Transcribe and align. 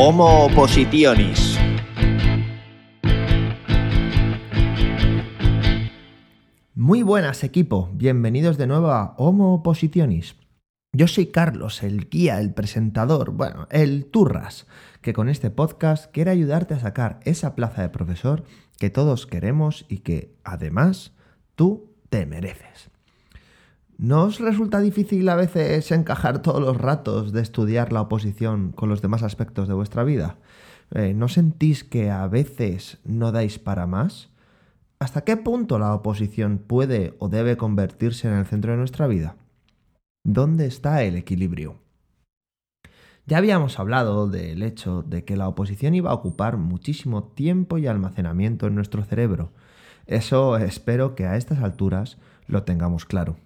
Homo 0.00 0.44
Oppositionis. 0.44 1.58
Muy 6.76 7.02
buenas 7.02 7.42
equipo, 7.42 7.90
bienvenidos 7.94 8.58
de 8.58 8.68
nuevo 8.68 8.92
a 8.92 9.16
Homo 9.18 9.54
Oppositionis. 9.54 10.36
Yo 10.92 11.08
soy 11.08 11.26
Carlos, 11.26 11.82
el 11.82 12.08
guía, 12.08 12.38
el 12.38 12.54
presentador, 12.54 13.32
bueno, 13.32 13.66
el 13.72 14.04
turras, 14.04 14.68
que 15.02 15.12
con 15.12 15.28
este 15.28 15.50
podcast 15.50 16.12
quiere 16.12 16.30
ayudarte 16.30 16.74
a 16.74 16.78
sacar 16.78 17.18
esa 17.24 17.56
plaza 17.56 17.82
de 17.82 17.88
profesor 17.88 18.44
que 18.78 18.90
todos 18.90 19.26
queremos 19.26 19.84
y 19.88 19.98
que 19.98 20.32
además 20.44 21.10
tú 21.56 21.96
te 22.08 22.24
mereces. 22.24 22.88
¿No 24.00 24.22
os 24.22 24.38
resulta 24.38 24.78
difícil 24.78 25.28
a 25.28 25.34
veces 25.34 25.90
encajar 25.90 26.40
todos 26.40 26.60
los 26.60 26.76
ratos 26.76 27.32
de 27.32 27.42
estudiar 27.42 27.92
la 27.92 28.02
oposición 28.02 28.70
con 28.70 28.88
los 28.88 29.02
demás 29.02 29.24
aspectos 29.24 29.66
de 29.66 29.74
vuestra 29.74 30.04
vida? 30.04 30.36
Eh, 30.94 31.14
¿No 31.14 31.26
sentís 31.26 31.82
que 31.82 32.08
a 32.08 32.24
veces 32.28 32.98
no 33.04 33.32
dais 33.32 33.58
para 33.58 33.88
más? 33.88 34.30
¿Hasta 35.00 35.22
qué 35.22 35.36
punto 35.36 35.80
la 35.80 35.92
oposición 35.94 36.58
puede 36.58 37.16
o 37.18 37.28
debe 37.28 37.56
convertirse 37.56 38.28
en 38.28 38.34
el 38.34 38.46
centro 38.46 38.70
de 38.70 38.78
nuestra 38.78 39.08
vida? 39.08 39.34
¿Dónde 40.24 40.66
está 40.66 41.02
el 41.02 41.16
equilibrio? 41.16 41.80
Ya 43.26 43.38
habíamos 43.38 43.80
hablado 43.80 44.28
del 44.28 44.62
hecho 44.62 45.02
de 45.02 45.24
que 45.24 45.36
la 45.36 45.48
oposición 45.48 45.96
iba 45.96 46.12
a 46.12 46.14
ocupar 46.14 46.56
muchísimo 46.56 47.24
tiempo 47.24 47.78
y 47.78 47.88
almacenamiento 47.88 48.68
en 48.68 48.76
nuestro 48.76 49.02
cerebro. 49.02 49.50
Eso 50.06 50.56
espero 50.56 51.16
que 51.16 51.26
a 51.26 51.36
estas 51.36 51.58
alturas 51.64 52.16
lo 52.46 52.62
tengamos 52.62 53.04
claro. 53.04 53.36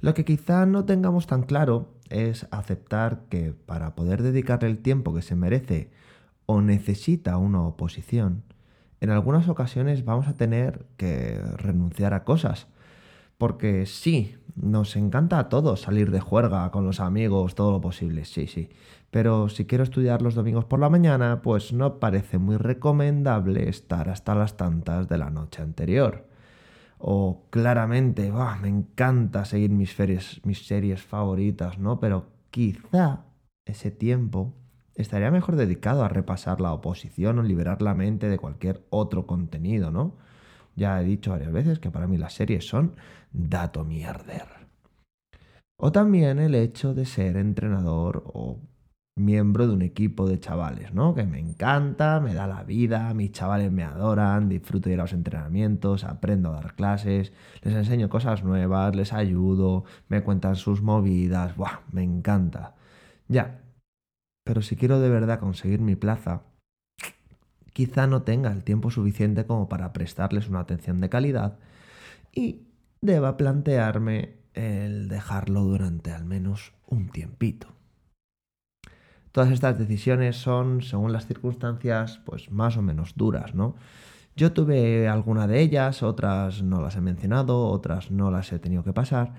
Lo 0.00 0.14
que 0.14 0.24
quizá 0.24 0.64
no 0.64 0.86
tengamos 0.86 1.26
tan 1.26 1.42
claro 1.42 1.92
es 2.08 2.46
aceptar 2.50 3.22
que 3.28 3.52
para 3.52 3.94
poder 3.94 4.22
dedicarle 4.22 4.68
el 4.70 4.78
tiempo 4.78 5.14
que 5.14 5.22
se 5.22 5.36
merece 5.36 5.90
o 6.46 6.62
necesita 6.62 7.36
una 7.36 7.62
oposición, 7.62 8.42
en 9.00 9.10
algunas 9.10 9.48
ocasiones 9.48 10.04
vamos 10.04 10.26
a 10.26 10.34
tener 10.34 10.86
que 10.96 11.38
renunciar 11.56 12.14
a 12.14 12.24
cosas. 12.24 12.66
Porque 13.36 13.86
sí, 13.86 14.36
nos 14.54 14.96
encanta 14.96 15.38
a 15.38 15.48
todos 15.48 15.82
salir 15.82 16.10
de 16.10 16.20
juerga 16.20 16.70
con 16.70 16.84
los 16.84 17.00
amigos, 17.00 17.54
todo 17.54 17.70
lo 17.70 17.80
posible, 17.80 18.24
sí, 18.24 18.46
sí. 18.46 18.68
Pero 19.10 19.48
si 19.48 19.64
quiero 19.64 19.84
estudiar 19.84 20.20
los 20.22 20.34
domingos 20.34 20.66
por 20.66 20.80
la 20.80 20.90
mañana, 20.90 21.40
pues 21.42 21.72
no 21.72 21.98
parece 21.98 22.38
muy 22.38 22.56
recomendable 22.56 23.68
estar 23.68 24.08
hasta 24.08 24.34
las 24.34 24.56
tantas 24.56 25.08
de 25.08 25.18
la 25.18 25.30
noche 25.30 25.62
anterior 25.62 26.29
o 27.02 27.46
claramente, 27.48 28.30
me 28.60 28.68
encanta 28.68 29.46
seguir 29.46 29.70
mis, 29.70 29.94
series, 29.94 30.40
mis 30.44 30.66
series 30.66 31.02
favoritas, 31.02 31.78
¿no? 31.78 31.98
Pero 31.98 32.28
quizá 32.50 33.24
ese 33.64 33.90
tiempo 33.90 34.54
estaría 34.94 35.30
mejor 35.30 35.56
dedicado 35.56 36.04
a 36.04 36.08
repasar 36.08 36.60
la 36.60 36.74
oposición 36.74 37.38
o 37.38 37.42
liberar 37.42 37.80
la 37.80 37.94
mente 37.94 38.28
de 38.28 38.38
cualquier 38.38 38.84
otro 38.90 39.26
contenido, 39.26 39.90
¿no? 39.90 40.18
Ya 40.76 41.00
he 41.00 41.04
dicho 41.04 41.30
varias 41.30 41.52
veces 41.52 41.78
que 41.78 41.90
para 41.90 42.06
mí 42.06 42.18
las 42.18 42.34
series 42.34 42.68
son 42.68 42.94
dato 43.32 43.82
mierder. 43.82 44.68
O 45.78 45.92
también 45.92 46.38
el 46.38 46.54
hecho 46.54 46.92
de 46.92 47.06
ser 47.06 47.38
entrenador 47.38 48.24
o 48.26 48.58
miembro 49.20 49.66
de 49.66 49.74
un 49.74 49.82
equipo 49.82 50.28
de 50.28 50.40
chavales, 50.40 50.92
¿no? 50.92 51.14
Que 51.14 51.24
me 51.24 51.38
encanta, 51.38 52.20
me 52.20 52.34
da 52.34 52.46
la 52.46 52.64
vida, 52.64 53.12
mis 53.14 53.32
chavales 53.32 53.70
me 53.70 53.84
adoran, 53.84 54.48
disfruto 54.48 54.90
de 54.90 54.96
los 54.96 55.12
entrenamientos, 55.12 56.04
aprendo 56.04 56.50
a 56.50 56.60
dar 56.60 56.74
clases, 56.74 57.32
les 57.62 57.74
enseño 57.74 58.08
cosas 58.08 58.44
nuevas, 58.44 58.96
les 58.96 59.12
ayudo, 59.12 59.84
me 60.08 60.22
cuentan 60.22 60.56
sus 60.56 60.82
movidas, 60.82 61.56
¡buah! 61.56 61.80
Me 61.92 62.02
encanta. 62.02 62.74
Ya. 63.28 63.60
Pero 64.44 64.62
si 64.62 64.76
quiero 64.76 65.00
de 65.00 65.10
verdad 65.10 65.38
conseguir 65.38 65.80
mi 65.80 65.96
plaza, 65.96 66.42
quizá 67.72 68.06
no 68.06 68.22
tenga 68.22 68.50
el 68.52 68.64
tiempo 68.64 68.90
suficiente 68.90 69.46
como 69.46 69.68
para 69.68 69.92
prestarles 69.92 70.48
una 70.48 70.60
atención 70.60 71.00
de 71.00 71.08
calidad 71.08 71.58
y 72.32 72.66
deba 73.00 73.36
plantearme 73.36 74.40
el 74.54 75.08
dejarlo 75.08 75.62
durante 75.62 76.12
al 76.12 76.24
menos 76.24 76.72
un 76.86 77.08
tiempito. 77.08 77.79
Todas 79.32 79.50
estas 79.52 79.78
decisiones 79.78 80.36
son, 80.36 80.82
según 80.82 81.12
las 81.12 81.26
circunstancias, 81.26 82.20
pues 82.24 82.50
más 82.50 82.76
o 82.76 82.82
menos 82.82 83.14
duras, 83.16 83.54
¿no? 83.54 83.76
Yo 84.36 84.52
tuve 84.52 85.08
alguna 85.08 85.46
de 85.46 85.60
ellas, 85.60 86.02
otras 86.02 86.62
no 86.62 86.80
las 86.80 86.96
he 86.96 87.00
mencionado, 87.00 87.68
otras 87.68 88.10
no 88.10 88.30
las 88.30 88.52
he 88.52 88.58
tenido 88.58 88.84
que 88.84 88.92
pasar, 88.92 89.34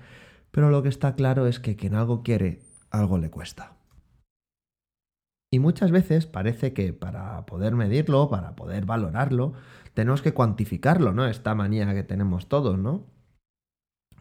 pero 0.50 0.70
lo 0.70 0.82
que 0.82 0.88
está 0.88 1.14
claro 1.14 1.46
es 1.46 1.60
que 1.60 1.76
quien 1.76 1.94
algo 1.94 2.22
quiere, 2.22 2.60
algo 2.90 3.18
le 3.18 3.30
cuesta. 3.30 3.76
Y 5.50 5.58
muchas 5.58 5.90
veces 5.90 6.24
parece 6.24 6.72
que 6.72 6.94
para 6.94 7.44
poder 7.44 7.74
medirlo, 7.74 8.30
para 8.30 8.56
poder 8.56 8.86
valorarlo, 8.86 9.52
tenemos 9.92 10.22
que 10.22 10.32
cuantificarlo, 10.32 11.12
¿no? 11.12 11.26
Esta 11.26 11.54
manía 11.54 11.92
que 11.92 12.02
tenemos 12.02 12.48
todos, 12.48 12.78
¿no? 12.78 13.04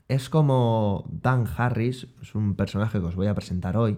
Es 0.09 0.29
como 0.29 1.05
Dan 1.09 1.45
Harris, 1.55 2.07
es 2.21 2.35
un 2.35 2.55
personaje 2.55 2.99
que 2.99 3.05
os 3.05 3.15
voy 3.15 3.27
a 3.27 3.35
presentar 3.35 3.77
hoy, 3.77 3.97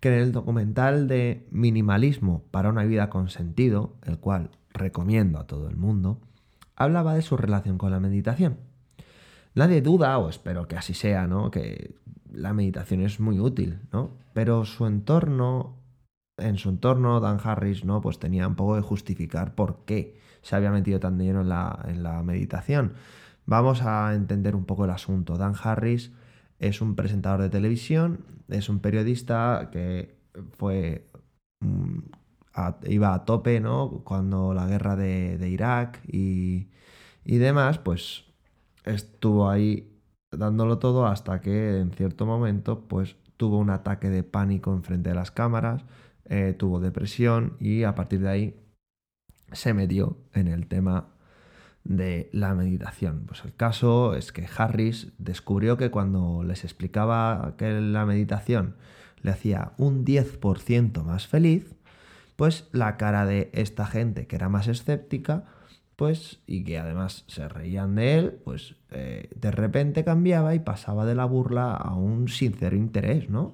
que 0.00 0.08
en 0.08 0.14
el 0.14 0.32
documental 0.32 1.06
de 1.06 1.46
Minimalismo 1.50 2.42
para 2.50 2.70
una 2.70 2.84
vida 2.84 3.10
con 3.10 3.28
sentido, 3.28 3.94
el 4.04 4.18
cual 4.18 4.50
recomiendo 4.72 5.38
a 5.38 5.46
todo 5.46 5.68
el 5.68 5.76
mundo, 5.76 6.20
hablaba 6.74 7.14
de 7.14 7.22
su 7.22 7.36
relación 7.36 7.76
con 7.76 7.90
la 7.90 8.00
meditación. 8.00 8.58
Nadie 9.54 9.82
duda, 9.82 10.16
o 10.18 10.28
espero 10.28 10.66
que 10.68 10.76
así 10.76 10.94
sea, 10.94 11.26
¿no? 11.26 11.50
Que 11.50 11.94
la 12.32 12.54
meditación 12.54 13.02
es 13.02 13.20
muy 13.20 13.40
útil, 13.40 13.80
¿no? 13.92 14.16
Pero 14.32 14.64
su 14.64 14.86
entorno, 14.86 15.76
en 16.38 16.56
su 16.56 16.70
entorno, 16.70 17.20
Dan 17.20 17.38
Harris, 17.42 17.84
¿no? 17.84 18.00
Pues 18.00 18.18
tenía 18.18 18.48
un 18.48 18.54
poco 18.54 18.76
de 18.76 18.82
justificar 18.82 19.54
por 19.54 19.84
qué 19.84 20.18
se 20.40 20.56
había 20.56 20.70
metido 20.70 21.00
tan 21.00 21.18
lleno 21.18 21.42
en 21.42 21.48
la, 21.48 21.84
en 21.86 22.02
la 22.02 22.22
meditación. 22.22 22.94
Vamos 23.44 23.82
a 23.82 24.14
entender 24.14 24.54
un 24.56 24.64
poco 24.64 24.84
el 24.84 24.90
asunto. 24.90 25.36
Dan 25.36 25.54
Harris 25.60 26.12
es 26.60 26.80
un 26.80 26.94
presentador 26.94 27.42
de 27.42 27.50
televisión, 27.50 28.24
es 28.48 28.68
un 28.68 28.78
periodista 28.80 29.70
que 29.72 30.14
fue 30.52 31.06
mm, 31.60 31.98
iba 32.86 33.14
a 33.14 33.24
tope, 33.24 33.60
¿no? 33.60 34.02
Cuando 34.04 34.54
la 34.54 34.66
guerra 34.66 34.94
de, 34.96 35.48
Irak 35.48 36.00
y, 36.06 36.68
y, 37.24 37.38
demás, 37.38 37.78
pues 37.78 38.24
estuvo 38.84 39.48
ahí 39.48 39.90
dándolo 40.30 40.78
todo 40.78 41.06
hasta 41.06 41.40
que 41.40 41.78
en 41.78 41.90
cierto 41.92 42.26
momento, 42.26 42.86
pues 42.86 43.16
tuvo 43.36 43.58
un 43.58 43.70
ataque 43.70 44.10
de 44.10 44.22
pánico 44.22 44.74
enfrente 44.74 45.10
de 45.10 45.14
las 45.14 45.30
cámaras, 45.30 45.84
eh, 46.26 46.54
tuvo 46.56 46.78
depresión 46.78 47.56
y 47.58 47.84
a 47.84 47.94
partir 47.94 48.20
de 48.20 48.28
ahí 48.28 48.60
se 49.52 49.74
metió 49.74 50.18
en 50.34 50.48
el 50.48 50.66
tema 50.66 51.08
de 51.84 52.28
la 52.32 52.54
meditación. 52.54 53.24
Pues 53.26 53.44
el 53.44 53.54
caso 53.54 54.14
es 54.14 54.32
que 54.32 54.46
Harris 54.56 55.08
descubrió 55.18 55.76
que 55.76 55.90
cuando 55.90 56.42
les 56.44 56.64
explicaba 56.64 57.54
que 57.56 57.80
la 57.80 58.06
meditación 58.06 58.76
le 59.22 59.30
hacía 59.30 59.72
un 59.76 60.04
10% 60.04 61.02
más 61.02 61.26
feliz, 61.26 61.74
pues 62.36 62.68
la 62.72 62.96
cara 62.96 63.26
de 63.26 63.50
esta 63.52 63.86
gente 63.86 64.26
que 64.26 64.36
era 64.36 64.48
más 64.48 64.66
escéptica, 64.68 65.44
pues 65.96 66.40
y 66.46 66.64
que 66.64 66.78
además 66.78 67.24
se 67.26 67.46
reían 67.48 67.94
de 67.94 68.18
él, 68.18 68.40
pues 68.44 68.76
eh, 68.90 69.28
de 69.34 69.50
repente 69.50 70.04
cambiaba 70.04 70.54
y 70.54 70.60
pasaba 70.60 71.04
de 71.04 71.14
la 71.14 71.26
burla 71.26 71.74
a 71.74 71.94
un 71.94 72.28
sincero 72.28 72.76
interés, 72.76 73.28
¿no? 73.28 73.52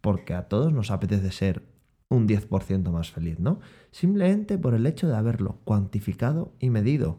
Porque 0.00 0.34
a 0.34 0.48
todos 0.48 0.72
nos 0.72 0.92
apetece 0.92 1.32
ser 1.32 1.62
un 2.08 2.28
10% 2.28 2.90
más 2.90 3.10
feliz, 3.10 3.40
¿no? 3.40 3.58
Simplemente 3.90 4.58
por 4.58 4.74
el 4.74 4.86
hecho 4.86 5.08
de 5.08 5.16
haberlo 5.16 5.58
cuantificado 5.64 6.52
y 6.60 6.70
medido. 6.70 7.18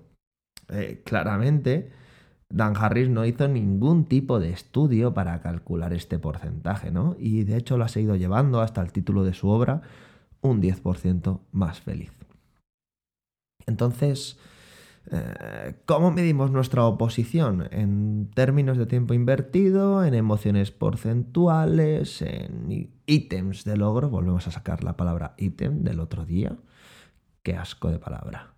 Eh, 0.72 1.02
claramente 1.06 1.92
Dan 2.52 2.76
Harris 2.78 3.10
no 3.10 3.26
hizo 3.26 3.48
ningún 3.48 4.06
tipo 4.06 4.40
de 4.40 4.52
estudio 4.52 5.14
para 5.14 5.42
calcular 5.42 5.94
este 5.94 6.20
porcentaje, 6.20 6.92
¿no? 6.92 7.16
Y 7.18 7.44
de 7.44 7.58
hecho 7.58 7.78
lo 7.78 7.86
ha 7.86 7.88
seguido 7.88 8.16
llevando 8.16 8.62
hasta 8.62 8.82
el 8.82 8.92
título 8.92 9.24
de 9.24 9.34
su 9.34 9.50
obra, 9.50 9.82
un 10.42 10.62
10% 10.62 11.40
más 11.52 11.80
feliz. 11.80 12.12
Entonces, 13.68 14.38
eh, 15.12 15.76
¿cómo 15.86 16.12
medimos 16.12 16.52
nuestra 16.52 16.84
oposición? 16.84 17.68
En 17.72 18.30
términos 18.34 18.78
de 18.78 18.86
tiempo 18.86 19.14
invertido, 19.14 20.04
en 20.04 20.14
emociones 20.14 20.72
porcentuales, 20.72 22.22
en 22.22 22.92
ítems 23.06 23.64
de 23.64 23.78
logro. 23.78 24.10
Volvemos 24.10 24.48
a 24.48 24.52
sacar 24.52 24.84
la 24.84 24.98
palabra 24.98 25.36
ítem 25.38 25.84
del 25.84 26.00
otro 26.02 26.26
día. 26.26 26.58
Qué 27.44 27.56
asco 27.56 27.90
de 27.90 28.00
palabra. 28.00 28.54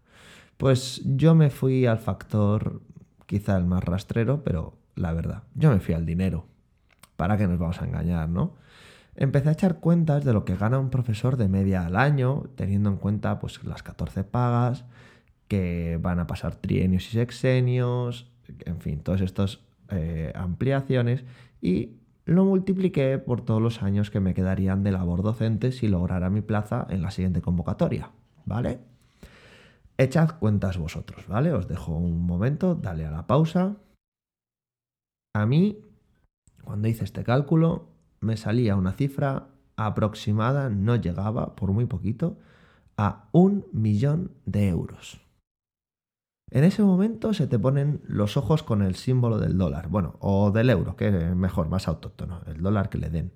Pues 0.64 1.02
yo 1.04 1.36
me 1.36 1.50
fui 1.50 1.86
al 1.86 2.00
factor 2.00 2.82
quizá 3.26 3.58
el 3.58 3.66
más 3.66 3.84
rastrero, 3.84 4.46
pero 4.46 4.78
la 4.96 5.12
verdad, 5.12 5.44
yo 5.56 5.70
me 5.70 5.82
fui 5.82 5.94
al 5.94 6.06
dinero. 6.06 6.46
¿Para 7.18 7.36
qué 7.36 7.48
nos 7.48 7.60
vamos 7.60 7.82
a 7.82 7.86
engañar, 7.86 8.30
no? 8.30 8.54
Empecé 9.18 9.50
a 9.50 9.52
echar 9.52 9.82
cuentas 9.82 10.24
de 10.24 10.32
lo 10.32 10.46
que 10.46 10.56
gana 10.56 10.80
un 10.80 10.90
profesor 10.90 11.36
de 11.36 11.50
media 11.50 11.86
al 11.86 11.98
año, 11.98 12.46
teniendo 12.56 12.90
en 12.90 12.96
cuenta 12.96 13.40
pues 13.40 13.62
las 13.66 13.84
14 13.84 14.24
pagas, 14.24 14.86
que 15.50 16.00
van 16.02 16.20
a 16.20 16.28
pasar 16.28 16.56
trienios 16.56 17.10
y 17.10 17.12
sexenios, 17.12 18.32
en 18.60 18.80
fin, 18.80 19.02
todas 19.02 19.20
estas 19.20 19.60
eh, 19.90 20.32
ampliaciones, 20.34 21.26
y 21.62 21.98
lo 22.24 22.46
multipliqué 22.46 23.18
por 23.18 23.42
todos 23.42 23.62
los 23.62 23.84
años 23.84 24.10
que 24.10 24.22
me 24.22 24.34
quedarían 24.34 24.82
de 24.82 24.94
labor 24.94 25.24
docente 25.24 25.74
si 25.74 25.90
lograra 25.90 26.30
mi 26.30 26.40
plaza 26.40 26.88
en 26.90 27.02
la 27.02 27.12
siguiente 27.12 27.42
convocatoria, 27.42 28.12
¿vale? 28.46 28.93
Echad 29.98 30.40
cuentas 30.40 30.78
vosotros, 30.78 31.28
¿vale? 31.28 31.54
Os 31.54 31.68
dejo 31.68 31.96
un 31.96 32.26
momento, 32.26 32.76
dale 32.76 33.06
a 33.06 33.12
la 33.12 33.28
pausa. 33.28 33.78
A 35.36 35.46
mí, 35.46 35.80
cuando 36.64 36.88
hice 36.88 37.04
este 37.04 37.24
cálculo, 37.24 37.90
me 38.20 38.38
salía 38.38 38.76
una 38.76 38.94
cifra 38.94 39.50
aproximada, 39.76 40.70
no 40.70 40.96
llegaba, 40.96 41.56
por 41.56 41.72
muy 41.72 41.86
poquito, 41.86 42.38
a 42.98 43.30
un 43.32 43.66
millón 43.72 44.32
de 44.46 44.68
euros. 44.68 45.22
En 46.52 46.64
ese 46.64 46.84
momento 46.84 47.34
se 47.34 47.48
te 47.48 47.58
ponen 47.58 48.02
los 48.06 48.38
ojos 48.38 48.62
con 48.62 48.84
el 48.84 48.96
símbolo 48.96 49.40
del 49.40 49.58
dólar, 49.58 49.90
bueno, 49.90 50.18
o 50.20 50.52
del 50.52 50.70
euro, 50.70 50.96
que 50.96 51.08
es 51.08 51.36
mejor, 51.36 51.68
más 51.68 51.88
autóctono, 51.88 52.42
el 52.46 52.62
dólar 52.62 52.90
que 52.90 53.00
le 53.00 53.10
den. 53.10 53.34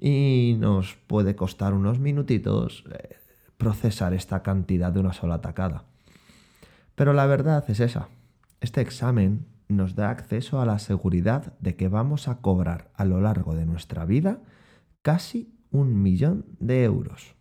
Y 0.00 0.56
nos 0.58 0.94
puede 0.94 1.36
costar 1.36 1.74
unos 1.74 1.98
minutitos 1.98 2.84
eh, 2.90 3.16
procesar 3.58 4.14
esta 4.14 4.42
cantidad 4.42 4.92
de 4.92 5.00
una 5.00 5.12
sola 5.12 5.42
tacada. 5.42 5.84
Pero 6.94 7.12
la 7.12 7.26
verdad 7.26 7.64
es 7.68 7.80
esa. 7.80 8.08
Este 8.60 8.80
examen 8.80 9.46
nos 9.68 9.94
da 9.94 10.10
acceso 10.10 10.60
a 10.60 10.66
la 10.66 10.78
seguridad 10.78 11.52
de 11.60 11.76
que 11.76 11.88
vamos 11.88 12.26
a 12.28 12.38
cobrar 12.38 12.90
a 12.94 13.04
lo 13.04 13.20
largo 13.20 13.54
de 13.54 13.66
nuestra 13.66 14.06
vida 14.06 14.40
casi 15.02 15.54
un 15.70 16.02
millón 16.02 16.46
de 16.58 16.84
euros. 16.84 17.34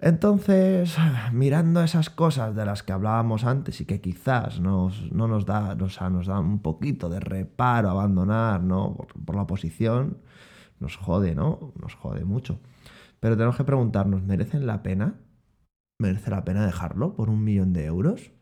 Entonces, 0.00 0.96
mirando 1.32 1.80
esas 1.80 2.10
cosas 2.10 2.56
de 2.56 2.66
las 2.66 2.82
que 2.82 2.92
hablábamos 2.92 3.44
antes 3.44 3.80
y 3.80 3.84
que 3.84 4.00
quizás 4.00 4.58
nos, 4.58 5.12
no 5.12 5.28
nos 5.28 5.46
da, 5.46 5.76
nos 5.76 6.26
da 6.26 6.40
un 6.40 6.58
poquito 6.58 7.08
de 7.08 7.20
reparo 7.20 7.88
abandonar, 7.88 8.64
¿no? 8.64 8.96
Por, 9.24 9.36
la 9.36 9.42
oposición, 9.42 10.18
nos 10.80 10.96
jode, 10.96 11.36
¿no? 11.36 11.72
Nos 11.80 11.94
jode 11.94 12.24
mucho. 12.24 12.58
Pero 13.22 13.36
tenemos 13.36 13.56
que 13.56 13.62
preguntarnos, 13.62 14.24
¿merecen 14.24 14.66
la 14.66 14.82
pena? 14.82 15.20
¿Merece 16.00 16.30
la 16.30 16.44
pena 16.44 16.66
dejarlo 16.66 17.14
por 17.14 17.30
un 17.30 17.44
millón 17.44 17.72
de 17.72 17.84
euros? 17.84 18.32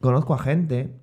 Conozco 0.00 0.32
a 0.32 0.38
gente 0.38 0.98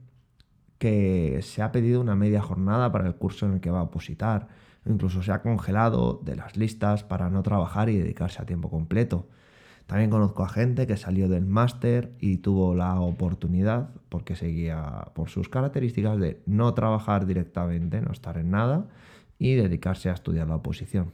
que 0.80 1.40
se 1.44 1.62
ha 1.62 1.72
pedido 1.72 2.02
una 2.02 2.16
media 2.16 2.42
jornada 2.42 2.92
para 2.92 3.06
el 3.06 3.16
curso 3.16 3.46
en 3.46 3.54
el 3.54 3.62
que 3.62 3.69
va 3.69 3.81
a 3.81 3.84
opositar 3.84 4.48
incluso 4.90 5.22
se 5.22 5.31
ha 5.31 5.42
congelado 5.42 6.22
de 6.24 6.36
las 6.36 6.58
listas 6.58 7.04
para 7.04 7.30
no 7.30 7.44
trabajar 7.44 7.90
y 7.90 7.98
dedicarse 7.98 8.42
a 8.42 8.46
tiempo 8.46 8.69
completo. 8.69 9.28
También 9.86 10.10
conozco 10.10 10.44
a 10.44 10.50
gente 10.50 10.86
que 10.86 10.98
salió 10.98 11.30
del 11.30 11.46
máster 11.46 12.14
y 12.19 12.38
tuvo 12.38 12.75
la 12.75 13.00
oportunidad, 13.00 13.90
porque 14.10 14.36
seguía 14.36 15.12
por 15.14 15.30
sus 15.30 15.48
características, 15.50 16.19
de 16.19 16.42
no 16.46 16.74
trabajar 16.74 17.25
directamente, 17.25 18.02
no 18.02 18.12
estar 18.12 18.38
en 18.38 18.52
nada 18.52 18.88
y 19.40 19.56
dedicarse 19.56 20.10
a 20.10 20.14
estudiar 20.14 20.48
la 20.48 20.56
oposición. 20.56 21.14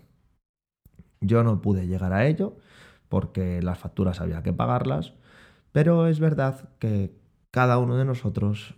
Yo 1.24 1.44
no 1.44 1.62
pude 1.62 1.88
llegar 1.88 2.14
a 2.14 2.28
ello 2.28 2.58
porque 3.10 3.62
las 3.62 3.80
facturas 3.80 4.22
había 4.22 4.44
que 4.44 4.54
pagarlas, 4.54 5.14
pero 5.72 6.08
es 6.08 6.20
verdad 6.20 6.70
que 6.80 7.16
cada 7.52 7.78
uno 7.78 7.98
de 7.98 8.06
nosotros 8.06 8.76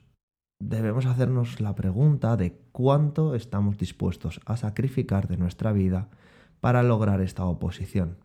debemos 0.60 1.06
hacernos 1.06 1.60
la 1.60 1.76
pregunta 1.76 2.38
de 2.38 2.58
cuánto 2.72 3.36
estamos 3.36 3.78
dispuestos 3.78 4.40
a 4.46 4.58
sacrificar 4.58 5.28
de 5.28 5.38
nuestra 5.38 5.72
vida 5.72 6.10
para 6.60 6.84
lograr 6.84 7.22
esta 7.22 7.46
oposición, 7.46 8.18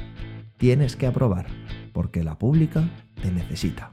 tienes 0.56 0.96
que 0.96 1.06
aprobar 1.06 1.48
porque 1.92 2.24
la 2.24 2.38
pública 2.38 2.88
te 3.20 3.30
necesita. 3.30 3.92